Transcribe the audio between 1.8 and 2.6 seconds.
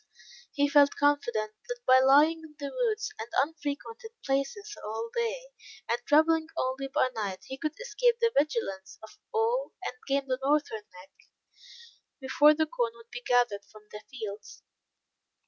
by lying in